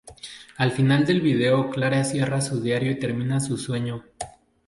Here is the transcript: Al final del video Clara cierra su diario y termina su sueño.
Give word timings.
Al 0.57 0.71
final 0.71 1.05
del 1.05 1.21
video 1.21 1.69
Clara 1.69 2.03
cierra 2.03 2.41
su 2.41 2.59
diario 2.59 2.89
y 2.89 2.97
termina 2.97 3.39
su 3.39 3.55
sueño. 3.55 4.03